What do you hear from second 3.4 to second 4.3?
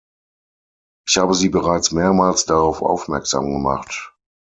gemacht.